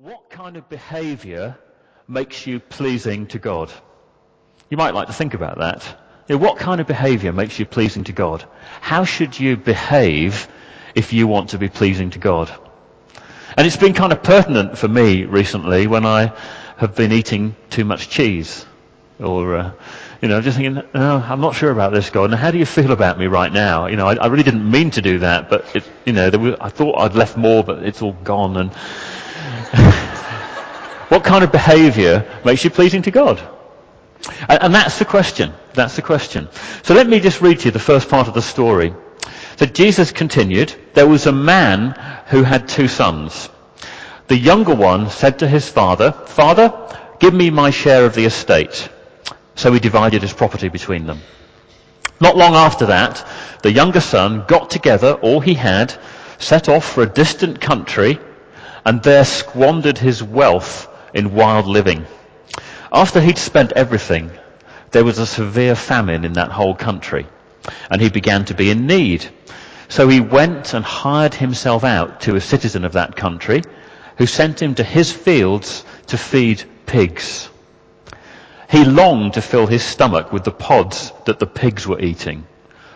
[0.00, 1.58] What kind of behavior
[2.06, 3.72] makes you pleasing to God?
[4.70, 5.84] You might like to think about that.
[6.28, 8.44] You know, what kind of behavior makes you pleasing to God?
[8.80, 10.46] How should you behave
[10.94, 12.48] if you want to be pleasing to God?
[13.56, 16.32] And it's been kind of pertinent for me recently when I
[16.76, 18.64] have been eating too much cheese.
[19.18, 19.72] Or, uh,
[20.22, 22.30] you know, just thinking, oh, I'm not sure about this, God.
[22.30, 23.86] Now, how do you feel about me right now?
[23.86, 26.54] You know, I, I really didn't mean to do that, but it, you know, was,
[26.60, 28.56] I thought I'd left more, but it's all gone.
[28.56, 28.70] And
[31.08, 33.40] what kind of behavior makes you pleasing to God?
[34.48, 35.52] And, and, that's the question.
[35.74, 36.48] That's the question.
[36.82, 38.92] So let me just read to you the first part of the story.
[39.56, 41.90] So Jesus continued, there was a man
[42.26, 43.48] who had two sons.
[44.26, 46.72] The younger one said to his father, Father,
[47.18, 48.88] give me my share of the estate.
[49.54, 51.20] So he divided his property between them.
[52.20, 53.26] Not long after that,
[53.62, 55.94] the younger son got together all he had,
[56.38, 58.18] set off for a distant country,
[58.84, 62.06] and there squandered his wealth in wild living.
[62.92, 64.30] After he'd spent everything,
[64.90, 67.26] there was a severe famine in that whole country,
[67.90, 69.26] and he began to be in need.
[69.88, 73.62] So he went and hired himself out to a citizen of that country,
[74.16, 77.48] who sent him to his fields to feed pigs.
[78.70, 82.46] He longed to fill his stomach with the pods that the pigs were eating,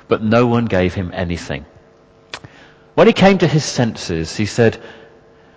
[0.08, 1.64] but no one gave him anything.
[2.94, 4.78] When he came to his senses, he said,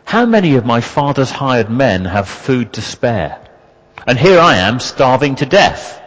[0.05, 3.41] how many of my father's hired men have food to spare?
[4.05, 5.99] And here I am starving to death.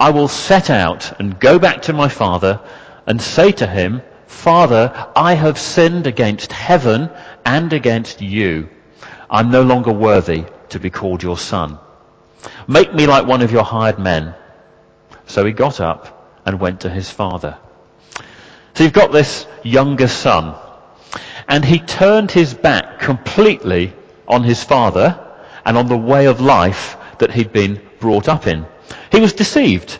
[0.00, 2.60] I will set out and go back to my father
[3.06, 7.10] and say to him, Father, I have sinned against heaven
[7.44, 8.70] and against you.
[9.28, 11.78] I'm no longer worthy to be called your son.
[12.66, 14.34] Make me like one of your hired men.
[15.26, 17.58] So he got up and went to his father.
[18.74, 20.54] So you've got this younger son
[21.48, 23.92] and he turned his back completely
[24.28, 25.18] on his father
[25.64, 28.66] and on the way of life that he'd been brought up in.
[29.10, 29.98] He was deceived.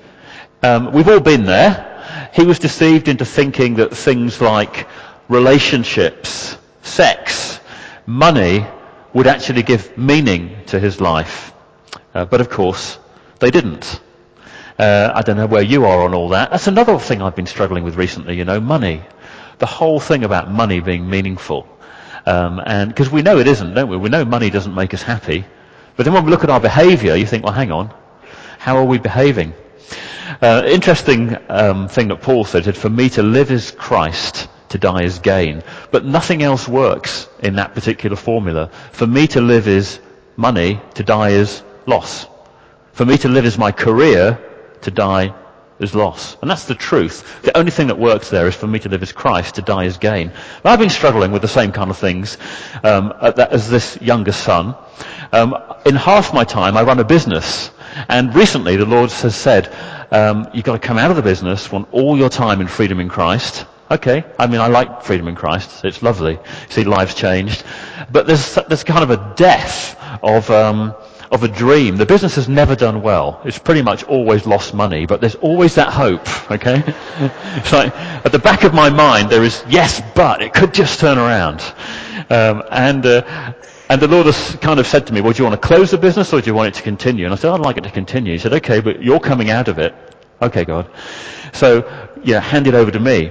[0.63, 2.31] Um, we've all been there.
[2.33, 4.87] He was deceived into thinking that things like
[5.29, 7.61] relationships, sex,
[8.07, 8.67] money
[9.13, 11.53] would actually give meaning to his life.
[12.15, 12.99] Uh, but of course,
[13.39, 14.01] they didn't.
[14.79, 16.51] Uh, I don't know where you are on all that.
[16.51, 19.03] That's another thing I've been struggling with recently, you know, money
[19.59, 21.69] the whole thing about money being meaningful.
[22.27, 23.97] Um, and because we know it isn't, don't we?
[23.97, 25.45] We know money doesn't make us happy.
[25.97, 27.95] But then when we look at our behavior, you think, well, hang on.
[28.59, 29.55] How are we behaving?
[30.43, 35.05] Uh, interesting um, thing that Paul said, for me to live is Christ, to die
[35.05, 35.63] is gain.
[35.91, 38.71] But nothing else works in that particular formula.
[38.93, 40.01] For me to live is
[40.37, 42.27] money, to die is loss.
[42.93, 44.39] For me to live is my career,
[44.83, 45.35] to die
[45.79, 46.37] is loss.
[46.41, 47.43] And that's the truth.
[47.43, 49.85] The only thing that works there is for me to live as Christ, to die
[49.85, 50.33] as gain.
[50.63, 52.39] But I've been struggling with the same kind of things
[52.83, 54.75] um, as this younger son.
[55.33, 57.71] Um, in half my time, I run a business.
[58.09, 59.75] And recently, the Lord has said,
[60.11, 63.01] um, you've got to come out of the business, want all your time in freedom
[63.01, 63.67] in Christ.
[63.91, 65.85] Okay, I mean, I like freedom in Christ.
[65.85, 66.39] It's lovely.
[66.71, 67.65] See lives changed.
[68.11, 70.95] But there's, there's kind of a death of, um,
[71.31, 71.97] of a dream.
[71.97, 73.41] The business has never done well.
[73.45, 76.83] It's pretty much always lost money, but there's always that hope, okay?
[77.57, 81.01] it's like, at the back of my mind, there is, yes, but it could just
[81.01, 81.61] turn around.
[82.31, 83.53] Um, and, uh,
[83.89, 85.91] and the Lord has kind of said to me, well, do you want to close
[85.91, 87.25] the business or do you want it to continue?
[87.25, 88.33] And I said, I'd like it to continue.
[88.33, 89.95] He said, okay, but you're coming out of it.
[90.43, 90.91] Okay, God.
[91.53, 93.31] So, yeah, hand it over to me.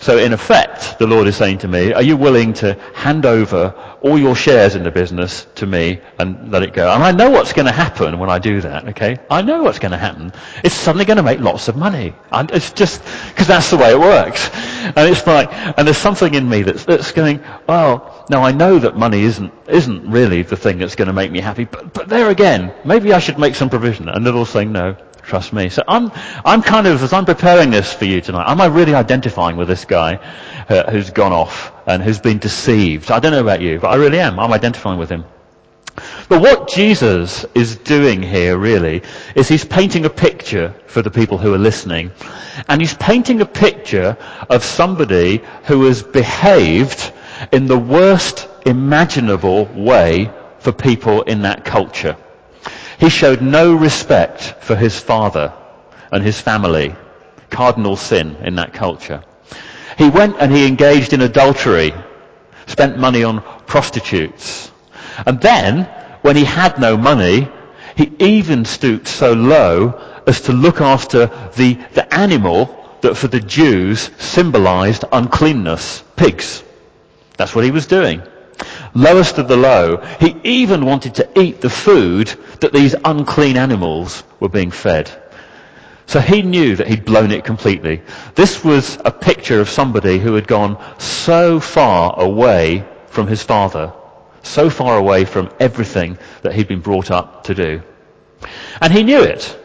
[0.00, 3.74] So in effect, the Lord is saying to me, are you willing to hand over
[4.00, 6.90] all your shares in the business to me and let it go?
[6.90, 9.18] And I know what's going to happen when I do that, okay?
[9.30, 10.32] I know what's going to happen.
[10.64, 12.14] It's suddenly going to make lots of money.
[12.32, 14.48] And it's just, because that's the way it works.
[14.54, 18.78] And it's like, and there's something in me that's, that's going, well, now I know
[18.78, 22.08] that money isn't, isn't really the thing that's going to make me happy, but, but
[22.08, 24.08] there again, maybe I should make some provision.
[24.08, 24.96] And the Lord's saying, no,
[25.30, 25.68] Trust me.
[25.68, 26.10] So I'm,
[26.44, 29.68] I'm kind of, as I'm preparing this for you tonight, am I really identifying with
[29.68, 30.16] this guy
[30.68, 33.12] uh, who's gone off and who's been deceived?
[33.12, 34.40] I don't know about you, but I really am.
[34.40, 35.24] I'm identifying with him.
[36.28, 39.02] But what Jesus is doing here really
[39.36, 42.10] is he's painting a picture for the people who are listening.
[42.66, 44.16] And he's painting a picture
[44.48, 47.12] of somebody who has behaved
[47.52, 50.28] in the worst imaginable way
[50.58, 52.16] for people in that culture.
[53.00, 55.54] He showed no respect for his father
[56.12, 56.94] and his family.
[57.48, 59.24] Cardinal sin in that culture.
[59.96, 61.94] He went and he engaged in adultery,
[62.66, 64.70] spent money on prostitutes.
[65.26, 65.84] And then,
[66.20, 67.48] when he had no money,
[67.96, 71.26] he even stooped so low as to look after
[71.56, 76.62] the, the animal that for the Jews symbolized uncleanness, pigs.
[77.38, 78.22] That's what he was doing.
[78.94, 79.98] Lowest of the low.
[80.20, 82.28] He even wanted to eat the food
[82.60, 85.10] that these unclean animals were being fed.
[86.06, 88.02] So he knew that he'd blown it completely.
[88.34, 93.92] This was a picture of somebody who had gone so far away from his father,
[94.42, 97.82] so far away from everything that he'd been brought up to do.
[98.80, 99.56] And he knew it.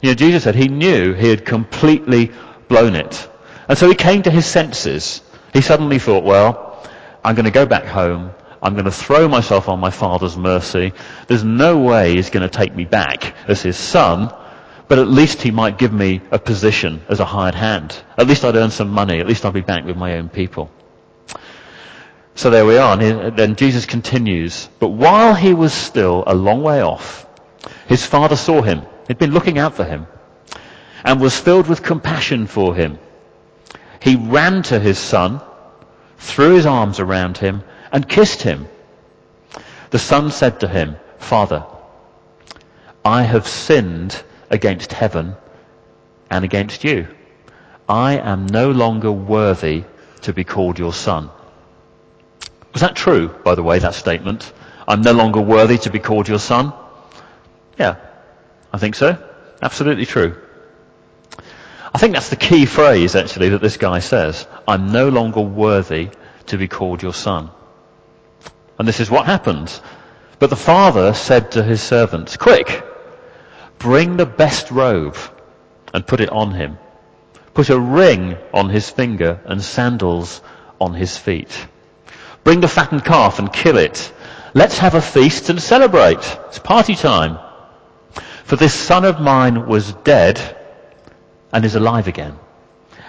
[0.00, 2.32] You know, Jesus said he knew he had completely
[2.66, 3.28] blown it.
[3.68, 5.22] And so he came to his senses.
[5.52, 6.84] He suddenly thought, well,
[7.24, 8.32] I'm going to go back home.
[8.62, 10.92] I'm going to throw myself on my father's mercy.
[11.26, 14.32] There's no way he's going to take me back as his son,
[14.86, 18.00] but at least he might give me a position as a hired hand.
[18.16, 19.18] At least I'd earn some money.
[19.18, 20.70] At least I'd be back with my own people.
[22.36, 23.00] So there we are.
[23.00, 24.68] And then Jesus continues.
[24.78, 27.26] But while he was still a long way off,
[27.88, 28.82] his father saw him.
[29.08, 30.06] He'd been looking out for him
[31.04, 33.00] and was filled with compassion for him.
[33.98, 35.40] He ran to his son,
[36.18, 38.66] threw his arms around him, and kissed him.
[39.90, 41.66] The son said to him, Father,
[43.04, 45.36] I have sinned against heaven
[46.30, 47.08] and against you.
[47.88, 49.84] I am no longer worthy
[50.22, 51.30] to be called your son.
[52.72, 54.50] Was that true, by the way, that statement?
[54.88, 56.72] I'm no longer worthy to be called your son?
[57.78, 57.96] Yeah,
[58.72, 59.22] I think so.
[59.60, 60.40] Absolutely true.
[61.94, 64.46] I think that's the key phrase, actually, that this guy says.
[64.66, 66.08] I'm no longer worthy
[66.46, 67.50] to be called your son.
[68.82, 69.80] And this is what happens.
[70.40, 72.82] But the father said to his servants, quick,
[73.78, 75.16] bring the best robe
[75.94, 76.78] and put it on him.
[77.54, 80.42] Put a ring on his finger and sandals
[80.80, 81.68] on his feet.
[82.42, 84.12] Bring the fattened calf and kill it.
[84.52, 86.38] Let's have a feast and celebrate.
[86.48, 87.38] It's party time.
[88.42, 90.40] For this son of mine was dead
[91.52, 92.36] and is alive again.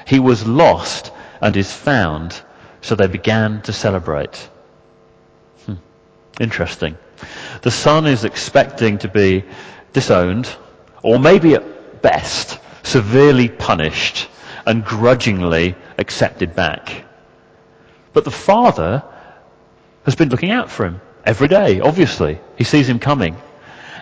[0.06, 1.12] He was lost
[1.42, 2.40] and is found.
[2.82, 4.52] So they began to celebrate.
[6.40, 6.98] Interesting.
[7.62, 9.44] The son is expecting to be
[9.94, 10.50] disowned,
[11.02, 14.28] or maybe at best, severely punished
[14.66, 17.06] and grudgingly accepted back.
[18.14, 19.04] But the father
[20.06, 22.40] has been looking out for him every day, obviously.
[22.58, 23.38] He sees him coming.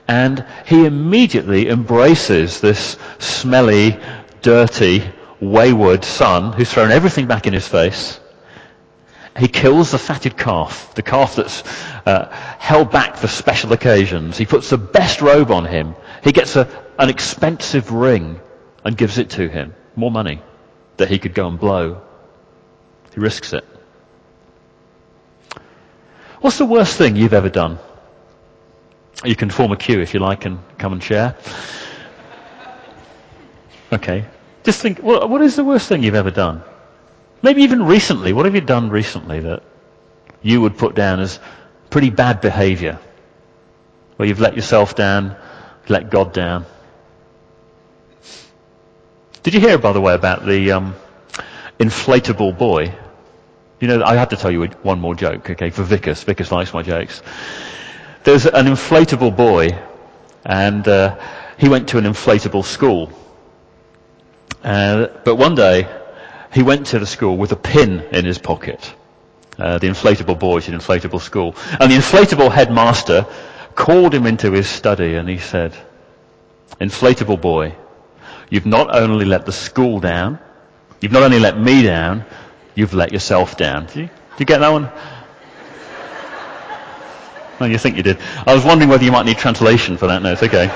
[0.07, 3.99] And he immediately embraces this smelly,
[4.41, 5.03] dirty,
[5.39, 8.19] wayward son who's thrown everything back in his face
[9.37, 11.63] he kills the fatted calf, the calf that's
[12.05, 12.29] uh,
[12.59, 14.37] held back for special occasions.
[14.37, 15.95] He puts the best robe on him.
[16.23, 16.67] He gets a,
[16.99, 18.39] an expensive ring
[18.83, 19.73] and gives it to him.
[19.95, 20.41] More money
[20.97, 22.01] that he could go and blow.
[23.13, 23.65] He risks it.
[26.41, 27.79] What's the worst thing you've ever done?
[29.23, 31.35] You can form a queue if you like and come and share.
[33.93, 34.25] Okay.
[34.63, 36.63] Just think, what is the worst thing you've ever done?
[37.41, 38.33] Maybe even recently.
[38.33, 39.63] What have you done recently that
[40.41, 41.39] you would put down as
[41.89, 42.99] pretty bad behavior?
[44.15, 45.35] Where you've let yourself down,
[45.87, 46.65] let God down.
[49.43, 50.95] Did you hear, by the way, about the um,
[51.79, 52.93] inflatable boy?
[53.79, 56.23] You know, I had to tell you one more joke, okay, for Vickers.
[56.23, 57.23] Vickers likes my jokes.
[58.23, 59.69] There's an inflatable boy,
[60.45, 61.17] and uh,
[61.57, 63.11] he went to an inflatable school.
[64.63, 65.87] Uh, but one day,
[66.53, 68.93] he went to the school with a pin in his pocket.
[69.57, 71.55] Uh, the inflatable boys in inflatable school.
[71.79, 73.25] And the inflatable headmaster
[73.75, 75.73] called him into his study and he said,
[76.79, 77.75] inflatable boy,
[78.49, 80.39] you've not only let the school down,
[80.99, 82.25] you've not only let me down,
[82.75, 83.85] you've let yourself down.
[83.85, 84.89] Do you, you get that one?
[87.59, 88.17] No, you think you did.
[88.47, 90.23] I was wondering whether you might need translation for that.
[90.23, 90.67] No, it's okay.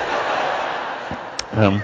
[1.53, 1.81] Um,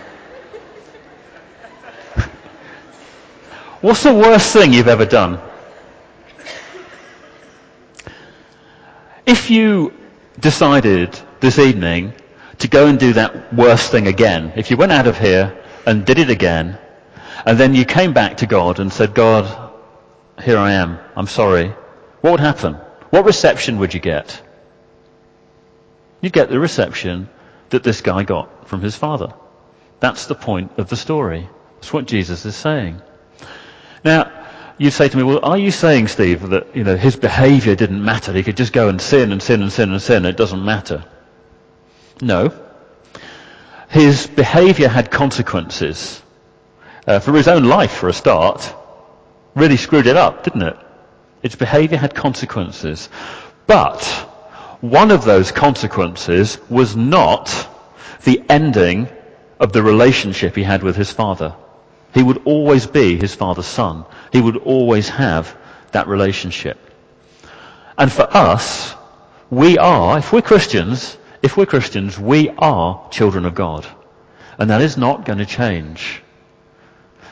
[3.82, 5.40] What's the worst thing you've ever done?
[9.26, 9.92] If you
[10.40, 12.14] decided this evening
[12.60, 15.58] to go and do that worst thing again, if you went out of here
[15.88, 16.78] and did it again,
[17.44, 19.74] and then you came back to God and said, God,
[20.44, 21.70] here I am, I'm sorry,
[22.22, 22.76] what would happen?
[23.10, 24.40] What reception would you get?
[26.22, 27.30] You'd get the reception
[27.70, 29.34] that this guy got from his father.
[30.00, 31.50] That's the point of the story.
[31.76, 33.02] That's what Jesus is saying.
[34.04, 34.32] Now,
[34.78, 38.04] you say to me, well, are you saying, Steve, that, you know, his behavior didn't
[38.04, 38.34] matter?
[38.34, 40.26] He could just go and sin and sin and sin and sin.
[40.26, 41.06] It doesn't matter.
[42.22, 42.52] No.
[43.90, 46.22] His behavior had consequences.
[47.06, 48.74] Uh, for his own life, for a start.
[49.56, 50.78] Really screwed it up, didn't it?
[51.44, 53.10] Its behavior had consequences.
[53.68, 54.04] But
[54.82, 57.68] one of those consequences was not
[58.24, 59.10] the ending
[59.60, 61.56] of the relationship he had with his father.
[62.14, 64.06] He would always be his father's son.
[64.32, 65.56] He would always have
[65.92, 66.78] that relationship.
[67.98, 68.94] And for us,
[69.50, 73.86] we are, if we're Christians, if we're Christians, we are children of God.
[74.58, 76.22] And that is not going to change.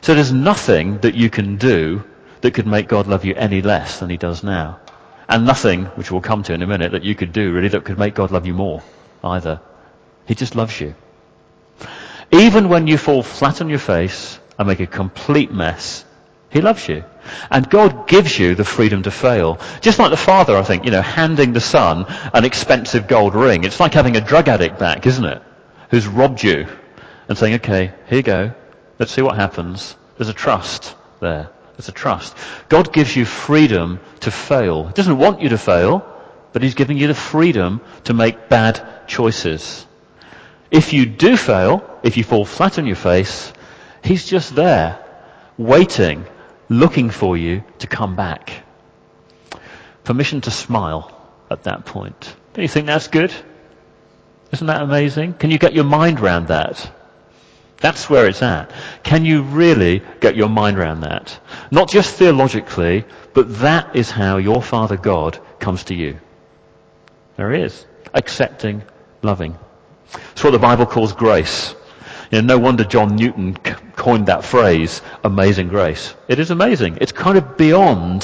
[0.02, 2.04] So there's nothing that you can do
[2.42, 4.80] that could make God love you any less than he does now.
[5.28, 7.84] And nothing, which we'll come to in a minute, that you could do really that
[7.86, 8.82] could make God love you more
[9.24, 9.62] either.
[10.26, 10.96] He just loves you.
[12.32, 16.06] Even when you fall flat on your face and make a complete mess,
[16.50, 17.04] he loves you.
[17.50, 19.60] And God gives you the freedom to fail.
[19.82, 23.63] Just like the father, I think, you know, handing the son an expensive gold ring.
[23.63, 25.42] It's like having a drug addict back, isn't it?
[25.92, 26.68] Who's robbed you
[27.28, 28.51] and saying, okay, here you go.
[28.98, 29.96] Let's see what happens.
[30.18, 31.50] There's a trust there.
[31.78, 32.36] There's a trust.
[32.68, 34.88] God gives you freedom to fail.
[34.88, 36.06] He doesn't want you to fail,
[36.51, 39.86] but He's giving you the freedom to make bad choices.
[40.72, 43.54] If you do fail, if you fall flat on your face,
[44.03, 45.03] He's just there,
[45.58, 46.25] waiting,
[46.70, 48.63] looking for you to come back.
[50.03, 51.15] Permission to smile
[51.50, 52.36] at that point.
[52.53, 53.34] Don't you think that's good?
[54.51, 55.34] Isn't that amazing?
[55.34, 56.91] Can you get your mind around that?
[57.77, 58.72] That's where it's at.
[59.03, 61.39] Can you really get your mind around that?
[61.72, 66.20] Not just theologically, but that is how your Father God comes to you.
[67.38, 67.86] There he is.
[68.13, 68.84] Accepting,
[69.22, 69.58] loving.
[70.32, 71.74] It's what the Bible calls grace.
[72.32, 73.53] You know, no wonder John Newton
[74.10, 76.16] coined that phrase, amazing grace.
[76.28, 76.98] It is amazing.
[77.00, 78.24] It's kind of beyond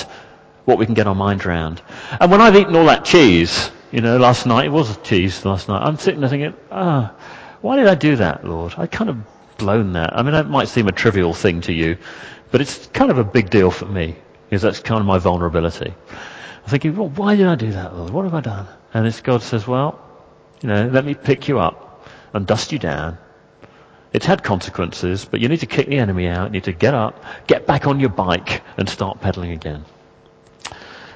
[0.66, 1.80] what we can get our mind around.
[2.20, 5.70] And when I've eaten all that cheese, you know, last night, it was cheese last
[5.70, 7.26] night, I'm sitting there thinking, ah, oh,
[7.62, 8.74] why did I do that, Lord?
[8.78, 9.18] I kind of
[9.60, 10.18] blown that.
[10.18, 12.00] I mean, that might seem a trivial thing to you,
[12.50, 14.16] but it's kind of a big deal for me,
[14.50, 15.94] because that's kind of my vulnerability.
[15.94, 18.10] I'm thinking, well, why did I do that, Lord?
[18.10, 18.68] What have I done?
[18.92, 20.02] And it's God says, well,
[20.64, 23.20] you know, let me pick you up and dust you down.
[24.16, 26.46] It's had consequences, but you need to kick the enemy out.
[26.46, 29.84] You need to get up, get back on your bike and start pedaling again.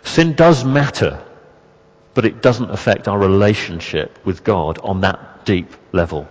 [0.03, 1.23] Sin does matter,
[2.13, 6.27] but it doesn't affect our relationship with God on that deep level.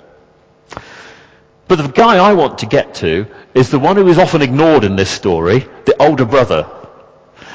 [1.68, 4.84] But the guy I want to get to is the one who is often ignored
[4.84, 6.68] in this story, the older brother.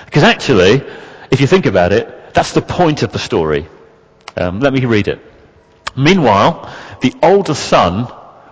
[0.06, 0.82] Because actually,
[1.30, 3.68] if you think about it, that's the point of the story.
[4.36, 5.20] Um, let me read it.
[5.96, 8.08] Meanwhile, the older son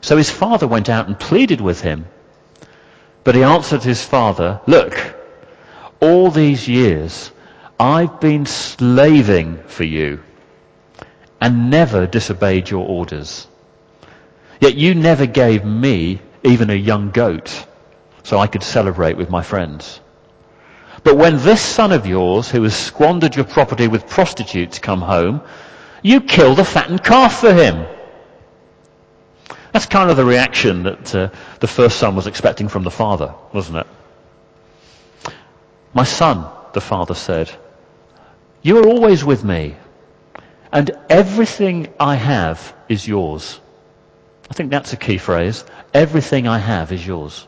[0.00, 2.06] So his father went out and pleaded with him.
[3.24, 4.98] But he answered his father, look,
[6.00, 7.30] all these years
[7.78, 10.20] I've been slaving for you
[11.40, 13.46] and never disobeyed your orders.
[14.60, 17.66] Yet you never gave me even a young goat,
[18.22, 20.00] so I could celebrate with my friends.
[21.02, 25.40] But when this son of yours, who has squandered your property with prostitutes, come home,
[26.02, 27.86] you kill the fattened calf for him.
[29.72, 31.28] That's kind of the reaction that uh,
[31.60, 33.86] the first son was expecting from the father, wasn't it?
[35.94, 37.50] My son, the father said,
[38.62, 39.76] you are always with me,
[40.72, 43.58] and everything I have is yours.
[44.50, 45.64] I think that's a key phrase.
[45.94, 47.46] Everything I have is yours.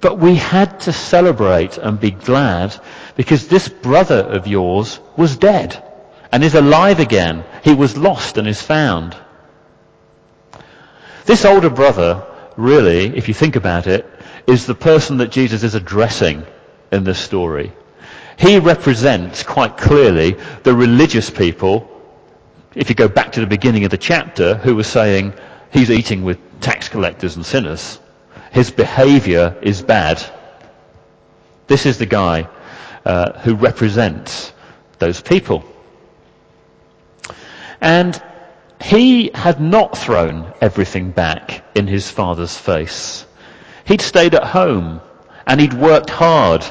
[0.00, 2.74] But we had to celebrate and be glad
[3.16, 5.82] because this brother of yours was dead
[6.30, 7.44] and is alive again.
[7.64, 9.16] He was lost and is found.
[11.28, 12.24] This older brother,
[12.56, 14.06] really, if you think about it,
[14.46, 16.46] is the person that Jesus is addressing
[16.90, 17.70] in this story.
[18.38, 21.86] He represents quite clearly the religious people,
[22.74, 25.34] if you go back to the beginning of the chapter, who were saying,
[25.70, 28.00] he's eating with tax collectors and sinners.
[28.50, 30.24] His behavior is bad.
[31.66, 32.48] This is the guy
[33.04, 34.50] uh, who represents
[34.98, 35.62] those people.
[37.82, 38.18] And
[38.88, 43.26] he had not thrown everything back in his father's face.
[43.84, 45.02] He'd stayed at home
[45.46, 46.64] and he'd worked hard.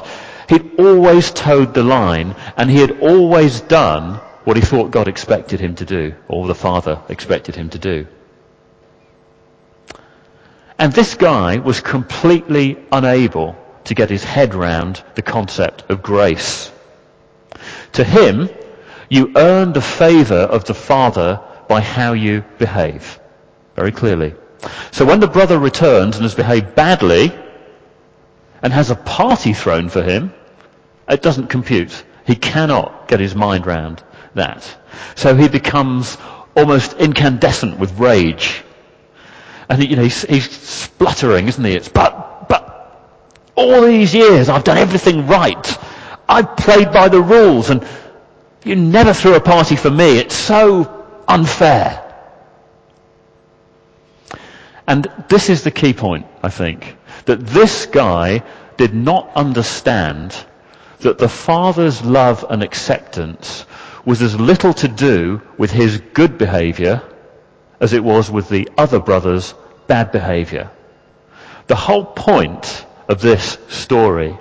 [0.48, 5.60] He'd always toed the line and he had always done what he thought God expected
[5.60, 8.08] him to do or the father expected him to do.
[10.76, 16.72] And this guy was completely unable to get his head round the concept of grace.
[17.92, 18.48] To him,
[19.08, 23.20] you earn the favor of the Father by how you behave.
[23.76, 24.34] Very clearly.
[24.90, 27.32] So when the brother returns and has behaved badly
[28.62, 30.32] and has a party thrown for him,
[31.08, 32.04] it doesn't compute.
[32.26, 34.02] He cannot get his mind round
[34.34, 34.76] that.
[35.14, 36.18] So he becomes
[36.56, 38.62] almost incandescent with rage.
[39.68, 41.74] And you know, he's, he's spluttering, isn't he?
[41.74, 42.74] It's, but, but,
[43.54, 45.78] all these years I've done everything right.
[46.28, 47.86] I've played by the rules and
[48.64, 50.18] you never threw a party for me.
[50.18, 50.97] It's so
[51.28, 52.04] unfair.
[54.86, 58.42] And this is the key point, I think, that this guy
[58.78, 60.34] did not understand
[61.00, 63.66] that the Father's love and acceptance
[64.04, 67.02] was as little to do with his good behavior
[67.80, 69.54] as it was with the other brother's
[69.86, 70.70] bad behavior.
[71.66, 74.38] The whole point of this story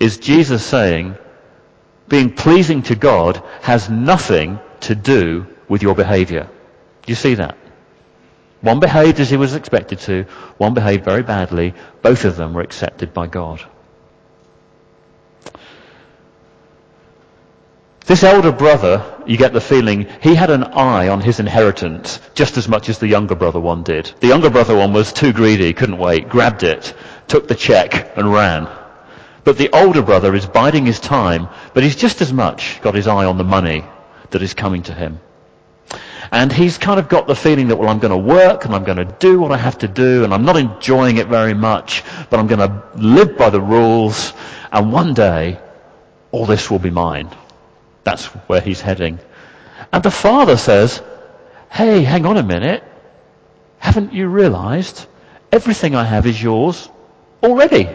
[0.00, 1.16] is Jesus saying,
[2.08, 6.48] being pleasing to God has nothing to do with your behavior.
[7.04, 7.56] Do you see that?
[8.60, 10.22] One behaved as he was expected to,
[10.56, 11.74] one behaved very badly.
[12.00, 13.62] Both of them were accepted by God.
[18.06, 22.58] This elder brother, you get the feeling, he had an eye on his inheritance just
[22.58, 24.12] as much as the younger brother one did.
[24.20, 26.94] The younger brother one was too greedy, couldn't wait, grabbed it,
[27.28, 28.68] took the check and ran.
[29.42, 33.06] But the older brother is biding his time, but he's just as much got his
[33.06, 33.84] eye on the money
[34.30, 35.20] that is coming to him.
[36.30, 38.84] And he's kind of got the feeling that, well, I'm going to work and I'm
[38.84, 42.02] going to do what I have to do and I'm not enjoying it very much,
[42.30, 44.32] but I'm going to live by the rules
[44.72, 45.58] and one day
[46.32, 47.30] all this will be mine.
[48.02, 49.18] That's where he's heading.
[49.92, 51.02] And the father says,
[51.70, 52.82] hey, hang on a minute.
[53.78, 55.06] Haven't you realized
[55.52, 56.88] everything I have is yours
[57.42, 57.88] already?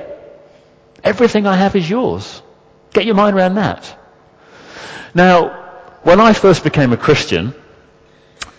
[1.04, 2.42] Everything I have is yours.
[2.94, 3.98] Get your mind around that.
[5.14, 5.50] Now,
[6.04, 7.54] when I first became a Christian,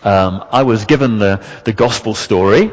[0.02, 2.70] um, I was given the, the gospel story,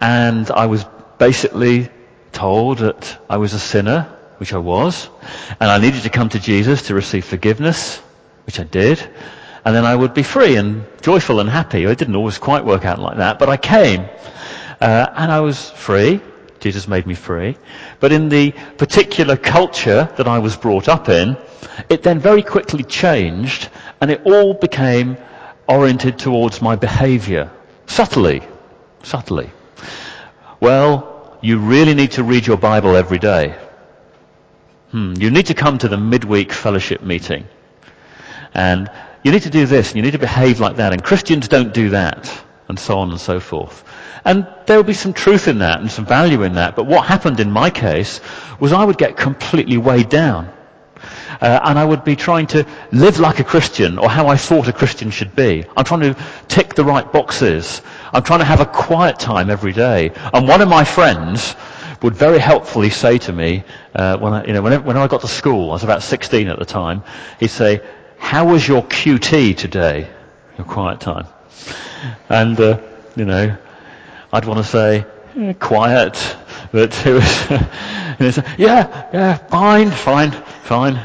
[0.00, 0.84] and I was
[1.18, 1.88] basically
[2.32, 4.02] told that I was a sinner,
[4.38, 5.08] which I was,
[5.60, 7.98] and I needed to come to Jesus to receive forgiveness,
[8.46, 9.00] which I did,
[9.64, 11.84] and then I would be free and joyful and happy.
[11.84, 14.08] It didn't always quite work out like that, but I came,
[14.80, 16.20] uh, and I was free,
[16.60, 17.56] Jesus made me free.
[18.00, 21.36] But in the particular culture that I was brought up in,
[21.88, 23.68] it then very quickly changed
[24.00, 25.16] and it all became
[25.68, 27.50] oriented towards my behavior.
[27.86, 28.42] Subtly.
[29.02, 29.50] Subtly.
[30.60, 33.56] Well, you really need to read your Bible every day.
[34.90, 37.46] Hmm, you need to come to the midweek fellowship meeting.
[38.54, 38.90] And
[39.22, 40.92] you need to do this and you need to behave like that.
[40.92, 42.32] And Christians don't do that.
[42.68, 43.84] And so on and so forth.
[44.24, 46.76] And there will be some truth in that and some value in that.
[46.76, 48.20] But what happened in my case
[48.60, 50.52] was I would get completely weighed down.
[51.40, 54.68] Uh, and I would be trying to live like a Christian or how I thought
[54.68, 55.64] a Christian should be.
[55.76, 56.16] I'm trying to
[56.48, 57.80] tick the right boxes.
[58.12, 60.10] I'm trying to have a quiet time every day.
[60.32, 61.54] And one of my friends
[62.02, 65.20] would very helpfully say to me, uh, when I, you know, when, when I got
[65.22, 67.02] to school, I was about 16 at the time,
[67.40, 67.80] he'd say,
[68.18, 70.08] how was your QT today?
[70.56, 71.26] Your quiet time.
[72.28, 72.80] And, uh,
[73.16, 73.56] you know,
[74.32, 76.36] I'd want to say, yeah, quiet,
[76.72, 81.00] but it was, yeah, yeah, fine, fine, fine.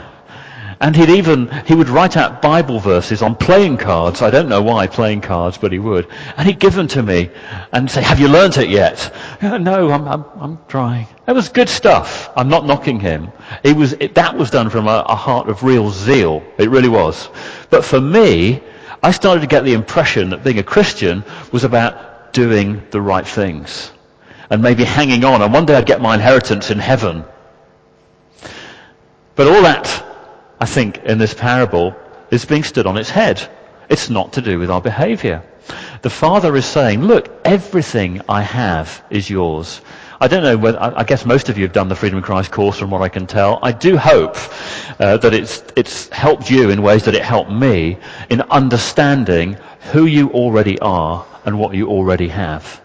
[0.84, 4.22] And he'd even, he would write out Bible verses on playing cards.
[4.22, 6.10] I don't know why playing cards, but he would.
[6.36, 7.30] And he'd give them to me
[7.72, 9.16] and say, have you learnt it yet?
[9.42, 11.08] no, I'm, I'm, I'm trying.
[11.26, 12.30] It was good stuff.
[12.36, 13.32] I'm not knocking him.
[13.64, 16.44] It was, it, that was done from a, a heart of real zeal.
[16.58, 17.30] It really was.
[17.70, 18.62] But for me,
[19.02, 23.26] I started to get the impression that being a Christian was about doing the right
[23.26, 23.94] things
[24.50, 27.24] and maybe hanging on and one day I'd get my inheritance in heaven.
[29.36, 30.13] But all that,
[30.64, 31.94] I think, in this parable
[32.32, 33.46] is being stood on its head.
[33.90, 35.44] It's not to do with our behavior.
[36.04, 39.82] The Father is saying, look, everything I have is yours.
[40.22, 42.52] I don't know whether, I guess most of you have done the Freedom in Christ
[42.54, 43.60] course from what I can tell.
[43.62, 44.38] I do hope
[45.02, 47.98] uh, that it's, it's helped you in ways that it helped me
[48.30, 49.58] in understanding
[49.92, 52.82] who you already are and what you already have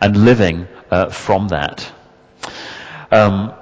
[0.00, 1.90] and living uh, from that.
[3.10, 3.52] Um,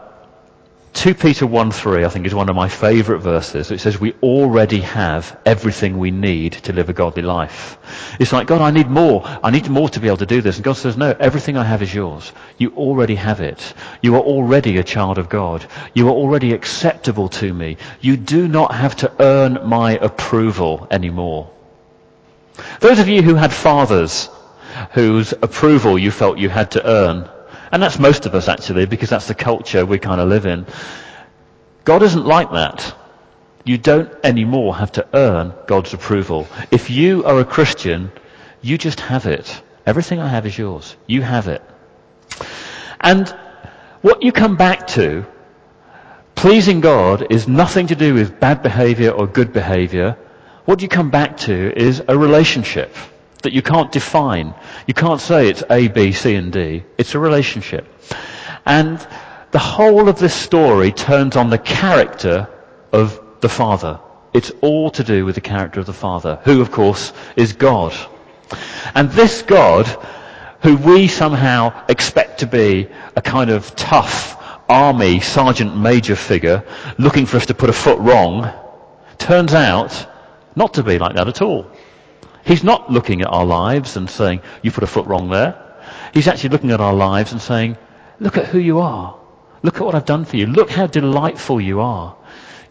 [0.95, 3.71] 2 Peter 1 3, I think, is one of my favorite verses.
[3.71, 7.79] It says, We already have everything we need to live a godly life.
[8.19, 9.23] It's like, God, I need more.
[9.25, 10.57] I need more to be able to do this.
[10.57, 12.33] And God says, No, everything I have is yours.
[12.57, 13.75] You already have it.
[14.03, 15.65] You are already a child of God.
[15.95, 17.77] You are already acceptable to me.
[18.01, 21.51] You do not have to earn my approval anymore.
[22.81, 24.29] Those of you who had fathers
[24.93, 27.29] whose approval you felt you had to earn,
[27.71, 30.67] and that's most of us actually, because that's the culture we kind of live in.
[31.85, 32.95] God isn't like that.
[33.65, 36.47] You don't anymore have to earn God's approval.
[36.71, 38.11] If you are a Christian,
[38.63, 39.63] you just have it.
[39.87, 40.97] Everything I have is yours.
[41.07, 41.63] You have it.
[43.01, 43.29] And
[44.01, 45.27] what you come back to,
[46.35, 50.17] pleasing God is nothing to do with bad behavior or good behavior.
[50.65, 52.95] What you come back to is a relationship.
[53.43, 54.55] that you can't define.
[54.89, 56.83] You can't say it's A, B, C, and D.
[56.97, 57.87] It's a relationship.
[58.65, 59.07] And
[59.51, 62.49] the whole of this story turns on the character
[62.91, 64.01] of the Father.
[64.33, 67.95] It's all to do with the character of the Father, who of course is God.
[68.95, 69.87] And this God,
[70.63, 76.65] who we somehow expect to be a kind of tough army sergeant major figure
[76.97, 78.51] looking for us to put a foot wrong,
[79.19, 80.07] turns out
[80.57, 81.71] not to be like that at all.
[82.49, 85.55] He's not looking at our lives and saying, you put a foot wrong there.
[86.15, 87.77] He's actually looking at our lives and saying,
[88.21, 89.21] look at who you are.
[89.63, 90.47] Look at what I've done for you.
[90.47, 92.17] Look how delightful you are.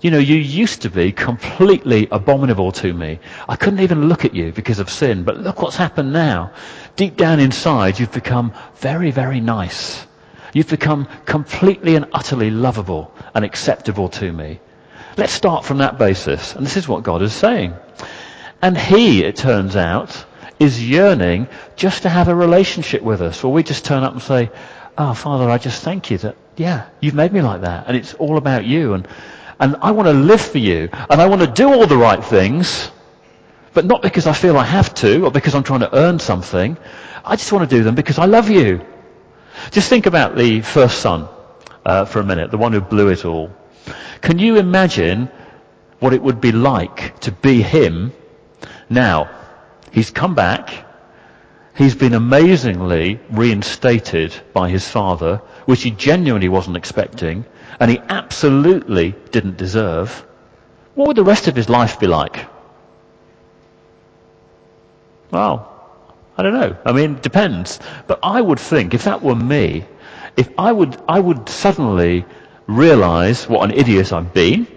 [0.01, 3.19] You know, you used to be completely abominable to me.
[3.47, 6.53] I couldn't even look at you because of sin, but look what's happened now.
[6.95, 10.07] Deep down inside, you've become very, very nice.
[10.53, 14.59] You've become completely and utterly lovable and acceptable to me.
[15.17, 16.55] Let's start from that basis.
[16.55, 17.75] And this is what God is saying.
[18.61, 20.25] And He, it turns out,
[20.59, 23.43] is yearning just to have a relationship with us.
[23.43, 24.49] Or we just turn up and say,
[24.97, 27.85] Oh, Father, I just thank you that, yeah, you've made me like that.
[27.87, 28.93] And it's all about you.
[28.93, 29.07] And,
[29.59, 30.89] and I want to live for you.
[30.91, 32.89] And I want to do all the right things.
[33.75, 36.77] But not because I feel I have to or because I'm trying to earn something.
[37.23, 38.81] I just want to do them because I love you.
[39.69, 41.27] Just think about the first son
[41.85, 43.51] uh, for a minute, the one who blew it all.
[44.21, 45.29] Can you imagine
[45.99, 48.13] what it would be like to be him
[48.89, 49.29] now?
[49.91, 50.85] He's come back.
[51.75, 57.45] He's been amazingly reinstated by his father, which he genuinely wasn't expecting,
[57.79, 60.25] and he absolutely didn't deserve.
[60.95, 62.47] What would the rest of his life be like?
[65.29, 65.73] Well,
[66.37, 66.77] I don't know.
[66.85, 67.79] I mean, it depends.
[68.07, 69.85] But I would think, if that were me,
[70.35, 72.25] if I would, I would suddenly
[72.67, 74.67] realize what an idiot I've been,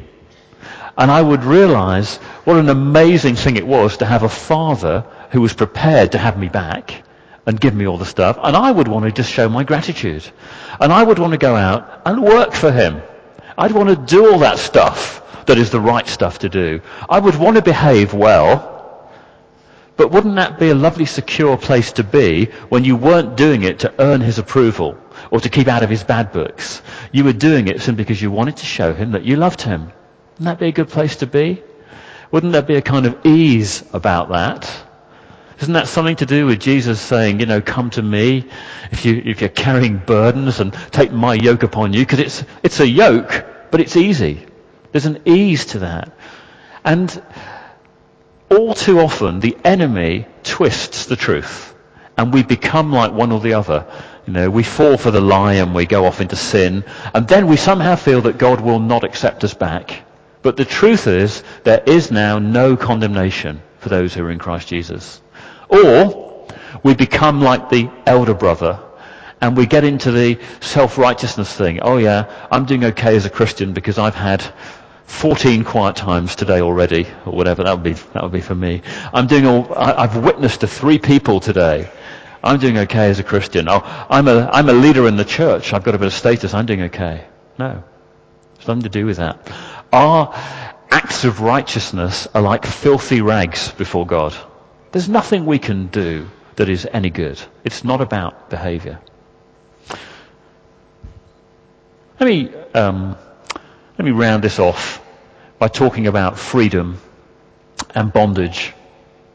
[1.00, 5.40] and I would realize what an amazing thing it was to have a father who
[5.40, 7.02] was prepared to have me back
[7.46, 10.30] and give me all the stuff, and I would want to just show my gratitude.
[10.78, 13.00] And I would want to go out and work for him.
[13.56, 16.82] I'd want to do all that stuff that is the right stuff to do.
[17.08, 19.10] I would want to behave well,
[19.96, 23.78] but wouldn't that be a lovely secure place to be when you weren't doing it
[23.80, 24.98] to earn his approval
[25.30, 26.82] or to keep out of his bad books?
[27.10, 29.92] You were doing it simply because you wanted to show him that you loved him.
[30.40, 31.62] Wouldn't that be a good place to be?
[32.30, 34.72] Wouldn't there be a kind of ease about that?
[35.58, 38.48] Isn't that something to do with Jesus saying, you know, come to me
[38.90, 42.00] if, you, if you're carrying burdens and take my yoke upon you?
[42.06, 44.46] Because it's, it's a yoke, but it's easy.
[44.92, 46.16] There's an ease to that.
[46.86, 47.22] And
[48.48, 51.74] all too often the enemy twists the truth
[52.16, 53.84] and we become like one or the other.
[54.26, 57.46] You know, we fall for the lie and we go off into sin and then
[57.46, 60.04] we somehow feel that God will not accept us back.
[60.42, 64.68] But the truth is there is now no condemnation for those who are in Christ
[64.68, 65.20] Jesus.
[65.68, 66.46] Or
[66.82, 68.80] we become like the elder brother
[69.40, 71.80] and we get into the self-righteousness thing.
[71.80, 74.42] Oh yeah, I'm doing okay as a Christian because I've had
[75.06, 77.64] 14 quiet times today already, or whatever.
[77.64, 78.82] That would be, that would be for me.
[79.12, 81.90] I'm doing all, I, have witnessed to three people today.
[82.44, 83.68] I'm doing okay as a Christian.
[83.68, 85.72] Oh, I'm a, I'm a leader in the church.
[85.74, 86.54] I've got a bit of status.
[86.54, 87.26] I'm doing okay.
[87.58, 87.82] No.
[88.54, 89.50] It's nothing to do with that.
[89.92, 90.34] Our
[90.90, 94.34] acts of righteousness are like filthy rags before God.
[94.92, 97.40] There's nothing we can do that is any good.
[97.64, 99.00] It's not about behavior.
[102.18, 103.16] Let me, um,
[103.98, 105.00] let me round this off
[105.58, 107.00] by talking about freedom
[107.94, 108.74] and bondage,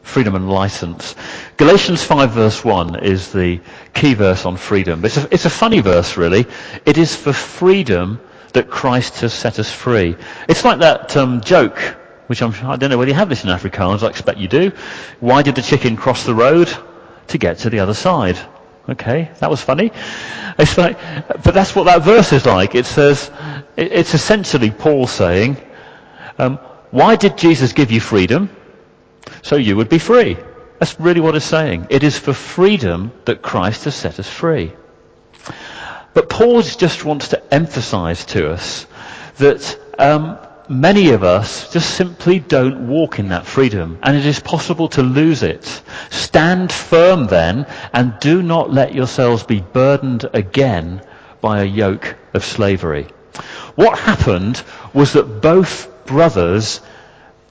[0.02, 1.16] freedom and license.
[1.56, 3.60] Galatians 5 verse 1 is the
[3.94, 5.04] key verse on freedom.
[5.04, 6.46] It's a, it's a funny verse really.
[6.84, 8.20] It is for freedom
[8.52, 10.16] that Christ has set us free.
[10.48, 11.78] It's like that um, joke,
[12.26, 14.72] which I'm, I don't know whether you have this in Afrikaans, I expect you do.
[15.20, 16.68] Why did the chicken cross the road?
[17.28, 18.38] To get to the other side.
[18.88, 19.90] Okay, that was funny.
[20.58, 22.76] It's like, but that's what that verse is like.
[22.76, 23.32] It says,
[23.76, 25.56] it's essentially Paul saying,
[26.38, 26.58] um,
[26.92, 28.48] why did Jesus give you freedom?
[29.42, 30.36] So you would be free.
[30.78, 31.86] That's really what it's saying.
[31.90, 34.72] It is for freedom that Christ has set us free.
[36.12, 38.86] But Paul just wants to emphasize to us
[39.38, 44.40] that um, many of us just simply don't walk in that freedom, and it is
[44.40, 45.82] possible to lose it.
[46.10, 51.02] Stand firm then, and do not let yourselves be burdened again
[51.40, 53.06] by a yoke of slavery.
[53.74, 54.62] What happened
[54.94, 56.80] was that both brothers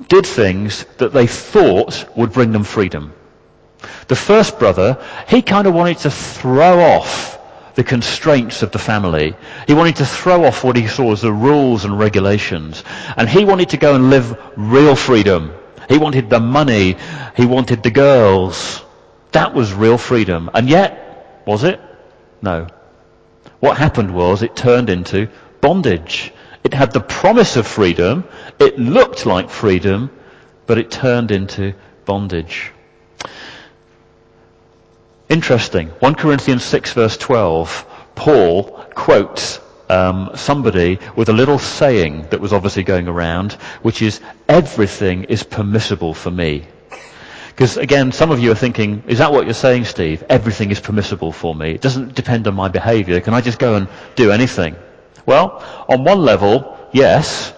[0.07, 3.13] did things that they thought would bring them freedom.
[4.07, 7.39] The first brother, he kind of wanted to throw off
[7.75, 9.35] the constraints of the family.
[9.67, 12.83] He wanted to throw off what he saw as the rules and regulations.
[13.17, 15.53] And he wanted to go and live real freedom.
[15.89, 16.97] He wanted the money.
[17.35, 18.81] He wanted the girls.
[19.33, 20.49] That was real freedom.
[20.53, 21.79] And yet, was it?
[22.41, 22.67] No.
[23.59, 25.29] What happened was it turned into
[25.61, 26.33] bondage.
[26.65, 28.23] It had the promise of freedom.
[28.57, 30.09] It looked like freedom,
[30.65, 31.75] but it turned into
[32.05, 32.71] bondage.
[35.29, 35.89] Interesting.
[35.99, 38.63] 1 Corinthians 6 verse 12, Paul
[38.95, 45.25] quotes um, somebody with a little saying that was obviously going around, which is, everything
[45.25, 46.65] is permissible for me.
[47.49, 50.23] Because again, some of you are thinking, is that what you're saying, Steve?
[50.29, 51.75] Everything is permissible for me.
[51.75, 53.21] It doesn't depend on my behavior.
[53.21, 54.75] Can I just go and do anything?
[55.25, 57.53] Well, on one level, yes.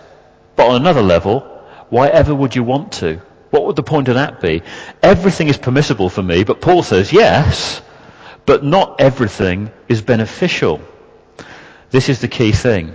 [0.55, 1.41] But on another level,
[1.89, 3.21] why ever would you want to?
[3.49, 4.63] What would the point of that be?
[5.01, 7.81] Everything is permissible for me, but Paul says yes,
[8.45, 10.81] but not everything is beneficial.
[11.89, 12.93] This is the key thing.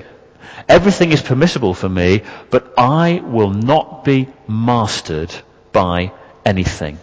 [0.69, 5.35] Everything is permissible for me, but I will not be mastered
[5.73, 6.13] by
[6.45, 6.99] anything.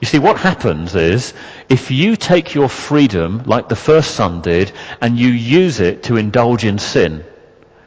[0.00, 1.32] You see, what happens is,
[1.68, 6.16] if you take your freedom, like the first son did, and you use it to
[6.16, 7.24] indulge in sin,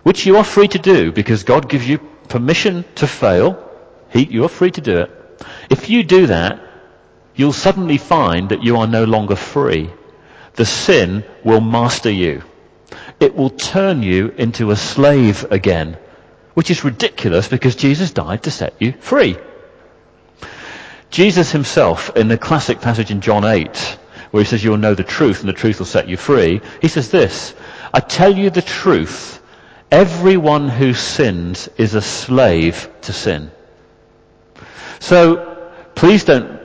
[0.04, 3.64] which you are free to do because God gives you permission to fail,
[4.10, 5.46] he, you are free to do it.
[5.70, 6.60] If you do that,
[7.36, 9.92] you'll suddenly find that you are no longer free.
[10.54, 12.44] The sin will master you.
[13.20, 15.98] It will turn you into a slave again,
[16.56, 19.38] which is ridiculous because Jesus died to set you free.
[21.10, 23.98] Jesus himself, in the classic passage in John 8,
[24.32, 26.88] where he says you'll know the truth and the truth will set you free, he
[26.88, 27.54] says this,
[27.94, 29.42] I tell you the truth,
[29.92, 33.52] everyone who sins is a slave to sin.
[35.00, 36.60] So, please don't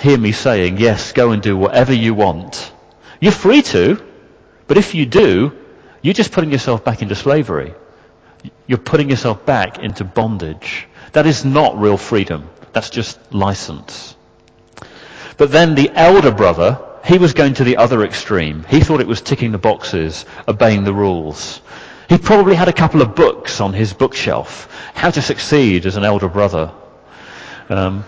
[0.00, 2.72] hear me saying, yes, go and do whatever you want.
[3.20, 4.02] You're free to,
[4.66, 5.52] but if you do,
[6.00, 7.74] you're just putting yourself back into slavery.
[8.66, 10.86] You're putting yourself back into bondage.
[11.12, 12.48] That is not real freedom.
[12.72, 14.16] That's just license.
[15.36, 18.64] But then the elder brother, he was going to the other extreme.
[18.64, 21.60] He thought it was ticking the boxes, obeying the rules.
[22.08, 24.68] He probably had a couple of books on his bookshelf.
[24.94, 26.72] How to succeed as an elder brother.
[27.68, 28.04] Um,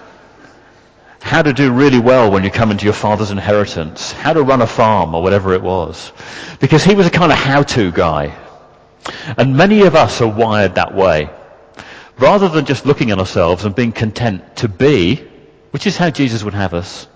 [1.20, 4.11] how to do really well when you come into your father's inheritance.
[4.11, 6.12] How to run a farm or whatever it was.
[6.61, 8.37] Because he was a kind of how-to guy.
[9.37, 11.31] And many of us are wired that way
[12.20, 15.16] rather than just looking at ourselves and being content to be,
[15.70, 17.09] which is how Jesus would have us,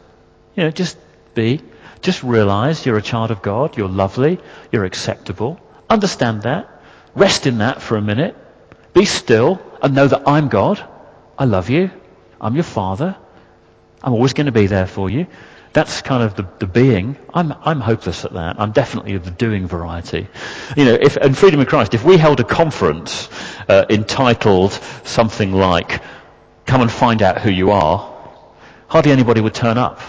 [0.56, 0.96] you know, just
[1.34, 1.60] be.
[2.00, 4.38] Just realize you're a child of God, you're lovely,
[4.70, 5.60] you're acceptable.
[5.88, 6.68] Understand that.
[7.14, 8.36] Rest in that for a minute.
[8.92, 10.86] Be still and know that I'm God.
[11.38, 11.90] I love you.
[12.40, 13.16] I'm your father.
[14.02, 15.26] I'm always going to be there for you.
[15.74, 17.16] That's kind of the, the being.
[17.34, 18.60] I'm, I'm hopeless at that.
[18.60, 20.28] I'm definitely of the doing variety.
[20.76, 23.28] You know, if, in Freedom in Christ, if we held a conference
[23.68, 26.00] uh, entitled something like,
[26.64, 28.08] come and find out who you are,
[28.86, 30.00] hardly anybody would turn up.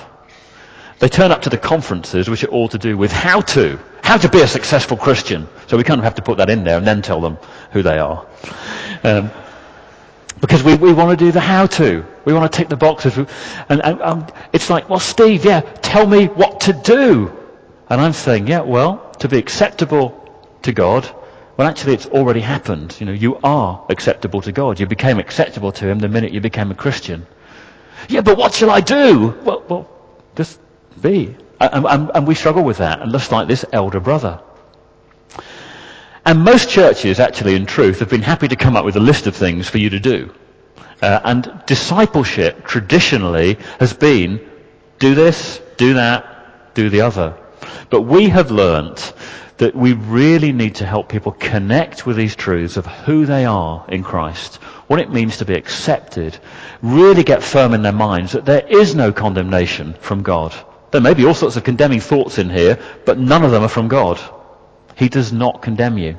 [0.99, 4.17] They turn up to the conferences which are all to do with how to, how
[4.17, 5.47] to be a successful Christian.
[5.65, 7.39] So we kind of have to put that in there and then tell them
[7.71, 8.27] who they are.
[9.03, 9.31] Um,
[10.39, 12.05] because we, we want to do the how to.
[12.25, 13.17] We want to tick the boxes.
[13.17, 13.27] And,
[13.69, 17.31] and um, it's like, well, Steve, yeah, tell me what to do.
[17.89, 20.21] And I'm saying, yeah, well, to be acceptable
[20.63, 21.09] to God,
[21.57, 22.97] well, actually, it's already happened.
[22.99, 24.79] You know, you are acceptable to God.
[24.79, 27.25] You became acceptable to Him the minute you became a Christian.
[28.09, 29.29] Yeah, but what shall I do?
[29.43, 29.89] Well, well
[30.35, 30.59] just
[31.01, 31.35] be.
[31.61, 33.01] And, and, and we struggle with that.
[33.01, 34.41] And just like this elder brother.
[36.25, 39.27] And most churches, actually, in truth, have been happy to come up with a list
[39.27, 40.33] of things for you to do.
[41.01, 44.39] Uh, and discipleship, traditionally, has been
[44.99, 47.37] do this, do that, do the other.
[47.89, 49.13] But we have learnt
[49.57, 53.85] that we really need to help people connect with these truths of who they are
[53.87, 54.55] in Christ,
[54.87, 56.37] what it means to be accepted,
[56.81, 60.53] really get firm in their minds that there is no condemnation from God.
[60.91, 63.69] There may be all sorts of condemning thoughts in here, but none of them are
[63.69, 64.19] from God.
[64.95, 66.17] He does not condemn you.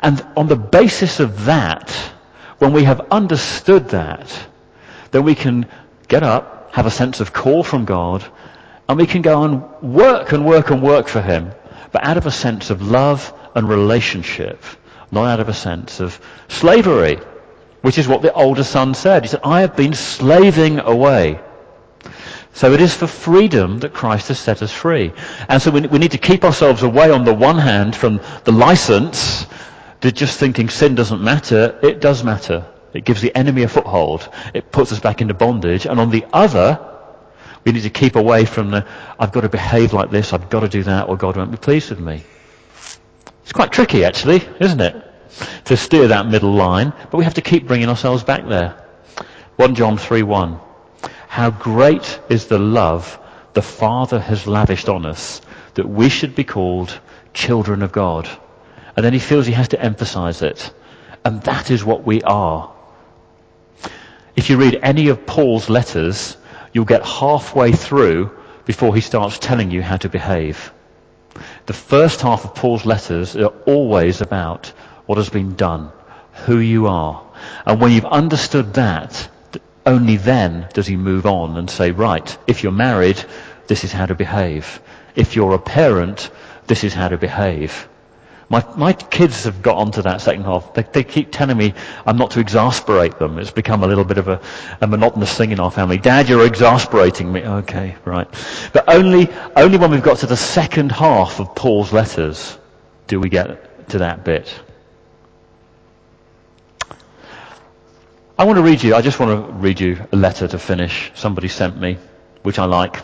[0.00, 1.90] And on the basis of that,
[2.58, 4.46] when we have understood that,
[5.10, 5.66] then we can
[6.08, 8.24] get up, have a sense of call from God,
[8.88, 11.52] and we can go and work and work and work for Him,
[11.92, 14.62] but out of a sense of love and relationship,
[15.10, 17.18] not out of a sense of slavery,
[17.82, 19.22] which is what the older son said.
[19.22, 21.38] He said, I have been slaving away.
[22.52, 25.12] So it is for freedom that Christ has set us free.
[25.48, 28.52] And so we, we need to keep ourselves away on the one hand from the
[28.52, 29.46] license
[30.04, 31.78] to just thinking sin doesn't matter.
[31.82, 32.66] It does matter.
[32.92, 34.28] It gives the enemy a foothold.
[34.52, 35.86] It puts us back into bondage.
[35.86, 36.78] And on the other,
[37.64, 38.86] we need to keep away from the,
[39.18, 41.56] I've got to behave like this, I've got to do that, or God won't be
[41.56, 42.22] pleased with me.
[43.44, 44.94] It's quite tricky actually, isn't it?
[45.64, 48.76] To steer that middle line, but we have to keep bringing ourselves back there.
[49.56, 50.60] 1 John 3 1.
[51.28, 53.18] How great is the love
[53.54, 55.40] the Father has lavished on us
[55.74, 57.00] that we should be called
[57.32, 58.28] children of God.
[58.96, 60.72] And then he feels he has to emphasize it.
[61.24, 62.72] And that is what we are.
[64.36, 66.36] If you read any of Paul's letters,
[66.72, 68.30] you'll get halfway through
[68.66, 70.72] before he starts telling you how to behave.
[71.66, 74.72] The first half of Paul's letters are always about
[75.06, 75.90] what has been done,
[76.46, 77.22] who you are.
[77.66, 79.28] And when you've understood that,
[79.86, 83.22] only then does he move on and say, right, if you're married,
[83.66, 84.80] this is how to behave.
[85.14, 86.30] If you're a parent,
[86.66, 87.88] this is how to behave.
[88.48, 90.74] My, my kids have got onto that second half.
[90.74, 91.74] They, they, keep telling me
[92.06, 93.38] I'm not to exasperate them.
[93.38, 94.40] It's become a little bit of a,
[94.80, 95.98] a, monotonous thing in our family.
[95.98, 97.42] Dad, you're exasperating me.
[97.42, 98.28] Okay, right.
[98.72, 102.58] But only, only when we've got to the second half of Paul's letters
[103.06, 104.52] do we get to that bit.
[108.36, 111.12] I want to read you, I just want to read you a letter to finish.
[111.14, 111.98] Somebody sent me,
[112.42, 113.00] which I like.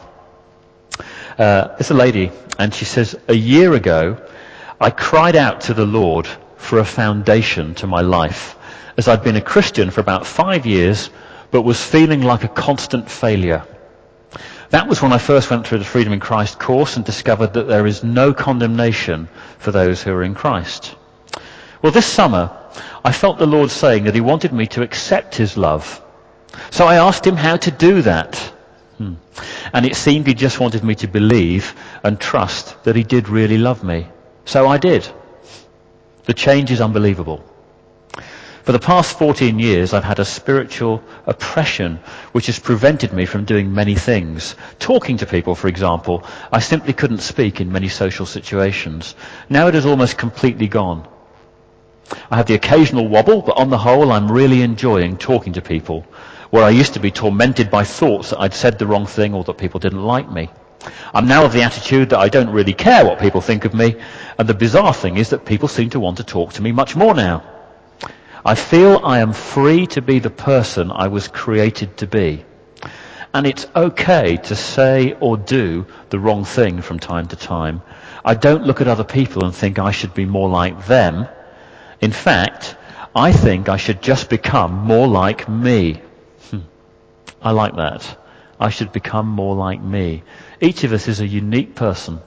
[1.39, 4.21] Uh, it's a lady, and she says, a year ago,
[4.83, 8.57] I cried out to the Lord for a foundation to my life,
[8.97, 11.11] as I'd been a Christian for about five years,
[11.51, 13.63] but was feeling like a constant failure.
[14.71, 17.69] That was when I first went through the Freedom in Christ course and discovered that
[17.69, 20.97] there is no condemnation for those who are in Christ.
[21.83, 22.57] Well, this summer,
[23.05, 26.01] I felt the Lord saying that He wanted me to accept His love.
[26.71, 28.37] So I asked Him how to do that.
[28.97, 29.15] Hmm.
[29.75, 33.59] And it seemed He just wanted me to believe and trust that He did really
[33.59, 34.07] love me.
[34.45, 35.09] So I did.
[36.25, 37.45] The change is unbelievable.
[38.63, 41.99] For the past 14 years, I've had a spiritual oppression
[42.33, 44.55] which has prevented me from doing many things.
[44.79, 49.15] Talking to people, for example, I simply couldn't speak in many social situations.
[49.49, 51.09] Now it is almost completely gone.
[52.31, 56.05] I have the occasional wobble, but on the whole, I'm really enjoying talking to people,
[56.51, 59.43] where I used to be tormented by thoughts that I'd said the wrong thing or
[59.45, 60.51] that people didn't like me.
[61.13, 63.97] I'm now of the attitude that I don't really care what people think of me,
[64.41, 66.97] and the bizarre thing is that people seem to want to talk to me much
[66.97, 67.43] more now.
[68.43, 72.47] I feel I am free to be the person I was created to be.
[73.35, 77.83] And it's okay to say or do the wrong thing from time to time.
[78.25, 81.29] I don't look at other people and think I should be more like them.
[82.01, 82.77] In fact,
[83.15, 86.01] I think I should just become more like me.
[86.49, 86.61] Hmm.
[87.43, 88.19] I like that.
[88.59, 90.23] I should become more like me.
[90.63, 92.21] Each of us is a unique person.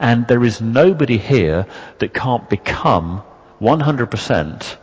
[0.00, 1.66] And there is nobody here
[1.98, 3.22] that can't become
[3.60, 4.76] 100%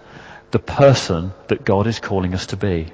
[0.51, 2.87] the person that God is calling us to be.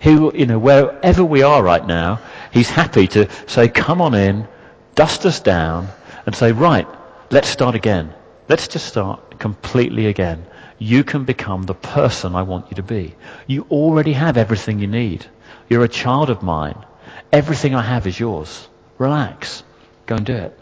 [0.00, 2.20] He, you know, wherever we are right now,
[2.52, 4.48] He's happy to say, come on in,
[4.94, 5.88] dust us down,
[6.26, 6.86] and say, right,
[7.30, 8.12] let's start again.
[8.48, 10.44] Let's just start completely again.
[10.78, 13.14] You can become the person I want you to be.
[13.46, 15.24] You already have everything you need.
[15.68, 16.84] You're a child of mine.
[17.32, 18.68] Everything I have is yours.
[18.98, 19.62] Relax.
[20.06, 20.58] Go and do it.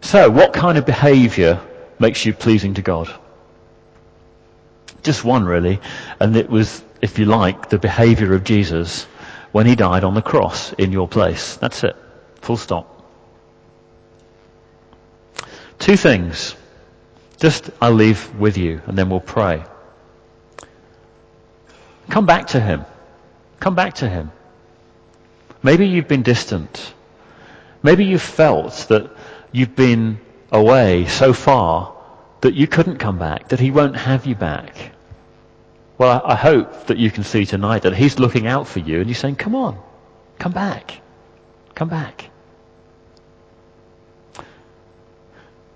[0.00, 1.60] So, what kind of behavior
[1.98, 3.12] makes you pleasing to God?
[5.02, 5.80] Just one, really.
[6.18, 9.06] And it was, if you like, the behavior of Jesus
[9.52, 11.56] when he died on the cross in your place.
[11.56, 11.96] That's it.
[12.42, 12.86] Full stop.
[15.78, 16.54] Two things.
[17.38, 19.64] Just I'll leave with you and then we'll pray.
[22.10, 22.84] Come back to him.
[23.60, 24.30] Come back to him.
[25.62, 26.94] Maybe you've been distant.
[27.82, 29.10] Maybe you've felt that
[29.52, 30.20] you've been
[30.52, 31.94] away so far
[32.40, 34.92] that you couldn't come back, that he won't have you back.
[35.98, 39.06] Well, I hope that you can see tonight that he's looking out for you and
[39.06, 39.78] you're saying, come on,
[40.38, 41.00] come back,
[41.74, 42.30] come back.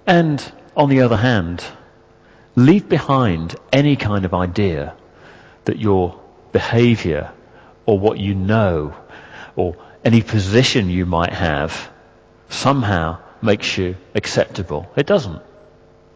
[0.06, 1.64] And on the other hand,
[2.56, 4.94] leave behind any kind of idea
[5.64, 6.18] that your
[6.52, 7.32] behavior
[7.86, 8.94] or what you know
[9.56, 11.90] or any position you might have
[12.48, 14.90] somehow makes you acceptable.
[14.96, 15.42] It doesn't.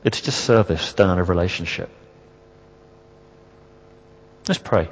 [0.04, 1.90] It's just service done out of relationship.
[4.46, 4.88] Let's pray.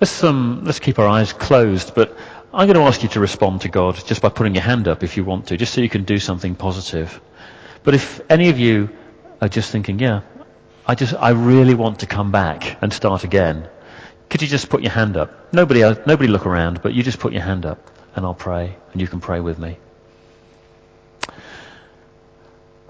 [0.00, 2.16] Let's, um, let's keep our eyes closed, but
[2.54, 5.02] I'm going to ask you to respond to God just by putting your hand up
[5.02, 7.20] if you want to, just so you can do something positive.
[7.82, 8.88] But if any of you
[9.42, 10.22] are just thinking, yeah,
[10.90, 13.68] I just, I really want to come back and start again,
[14.28, 15.54] could you just put your hand up?
[15.54, 17.78] Nobody else, nobody look around, but you just put your hand up
[18.16, 19.78] and I'll pray and you can pray with me.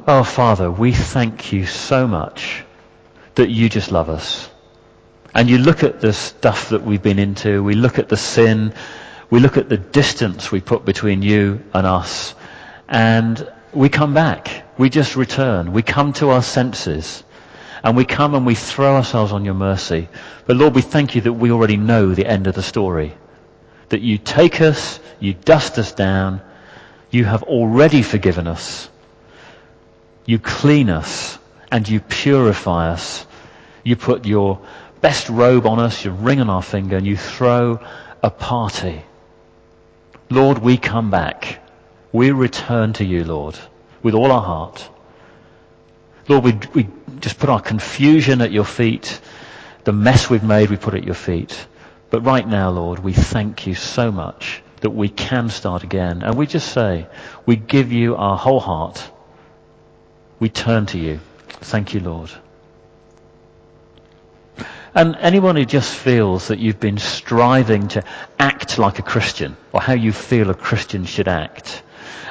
[0.07, 2.65] Oh Father, we thank you so much
[3.35, 4.49] that you just love us.
[5.35, 8.73] And you look at the stuff that we've been into, we look at the sin,
[9.29, 12.35] we look at the distance we put between you and us,
[12.89, 14.79] and we come back.
[14.79, 15.75] We just return.
[15.75, 17.25] We come to our senses.
[17.83, 20.09] And we come and we throw ourselves on your mercy.
[20.47, 23.15] But Lord, we thank you that we already know the end of the story.
[23.89, 26.43] That you take us, you dust us down,
[27.11, 28.89] you have already forgiven us,
[30.27, 31.39] you clean us,
[31.71, 33.27] and you purify us.
[33.85, 34.61] You put your
[35.01, 37.81] best robe on us, your ring on our finger, and you throw
[38.23, 39.03] a party.
[40.29, 41.61] Lord, we come back.
[42.13, 43.59] We return to you, Lord,
[44.03, 44.89] with all our heart.
[46.31, 49.21] Lord, we, we just put our confusion at your feet.
[49.83, 51.67] The mess we've made, we put at your feet.
[52.09, 56.23] But right now, Lord, we thank you so much that we can start again.
[56.23, 57.09] And we just say,
[57.47, 59.03] we give you our whole heart.
[60.39, 61.19] We turn to you.
[61.49, 62.31] Thank you, Lord.
[64.95, 68.05] And anyone who just feels that you've been striving to
[68.39, 71.83] act like a Christian, or how you feel a Christian should act,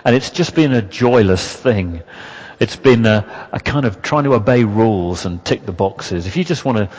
[0.05, 2.01] and it's just been a joyless thing.
[2.59, 6.27] It's been a, a kind of trying to obey rules and tick the boxes.
[6.27, 6.89] If you just want to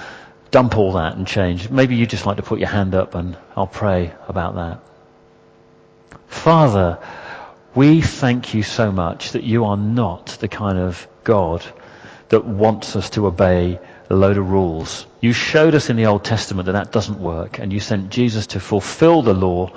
[0.50, 3.36] dump all that and change, maybe you just like to put your hand up and
[3.56, 4.80] I'll pray about that.
[6.28, 6.98] Father,
[7.74, 11.64] we thank you so much that you are not the kind of God
[12.30, 15.06] that wants us to obey a load of rules.
[15.20, 18.48] You showed us in the Old Testament that that doesn't work, and you sent Jesus
[18.48, 19.72] to fulfill the law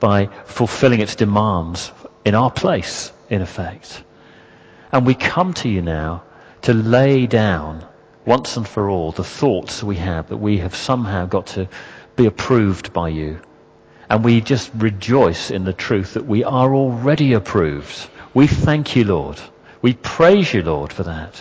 [0.00, 1.92] by fulfilling its demands
[2.24, 4.02] in our place, in effect.
[4.92, 6.22] And we come to you now
[6.62, 7.84] to lay down
[8.24, 11.68] once and for all the thoughts we have that we have somehow got to
[12.16, 13.40] be approved by you.
[14.08, 18.08] And we just rejoice in the truth that we are already approved.
[18.34, 19.40] We thank you, Lord.
[19.80, 21.40] We praise you, Lord, for that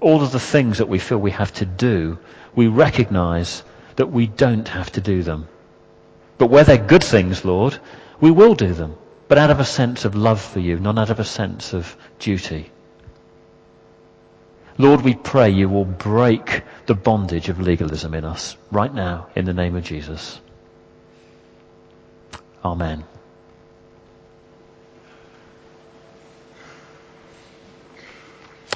[0.00, 2.18] all of the things that we feel we have to do,
[2.54, 3.62] we recognize
[3.96, 5.48] that we don't have to do them.
[6.38, 7.78] But where they're good things, Lord,
[8.20, 8.96] we will do them.
[9.28, 11.96] But out of a sense of love for you, not out of a sense of
[12.18, 12.70] duty.
[14.78, 19.44] Lord, we pray you will break the bondage of legalism in us right now in
[19.44, 20.40] the name of Jesus.
[22.64, 23.04] Amen.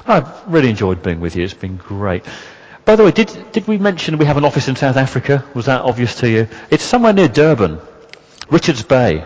[0.05, 1.43] I've really enjoyed being with you.
[1.43, 2.25] It's been great.
[2.83, 5.45] By the way, did, did we mention we have an office in South Africa?
[5.53, 6.47] Was that obvious to you?
[6.69, 7.79] It's somewhere near Durban.
[8.49, 9.25] Richards Bay.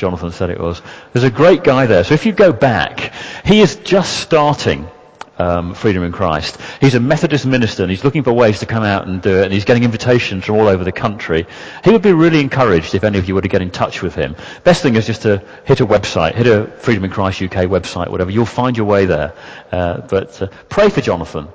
[0.00, 0.80] Jonathan said it was.
[1.12, 2.04] There's a great guy there.
[2.04, 3.12] So if you go back,
[3.44, 4.88] he is just starting
[5.36, 6.58] um, Freedom in Christ.
[6.80, 9.44] He's a Methodist minister and he's looking for ways to come out and do it
[9.44, 11.46] and he's getting invitations from all over the country.
[11.84, 14.14] He would be really encouraged if any of you were to get in touch with
[14.14, 14.36] him.
[14.64, 18.08] Best thing is just to hit a website, hit a Freedom in Christ UK website,
[18.08, 18.30] whatever.
[18.30, 19.34] You'll find your way there.
[19.70, 21.48] Uh, but uh, pray for Jonathan.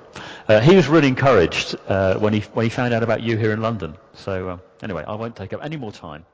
[0.47, 3.51] Uh, he was really encouraged uh, when, he, when he found out about you here
[3.51, 3.95] in London.
[4.13, 6.25] So um, anyway, I won't take up any more time.